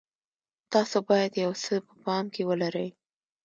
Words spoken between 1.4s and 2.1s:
یو څه په